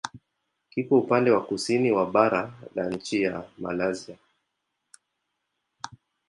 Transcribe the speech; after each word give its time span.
Kiko 0.69 0.97
upande 0.97 1.31
wa 1.31 1.45
kusini 1.45 1.91
wa 1.91 2.05
bara 2.11 2.53
la 2.75 2.89
nchi 2.89 3.21
ya 3.21 3.43
Malaysia. 3.57 4.17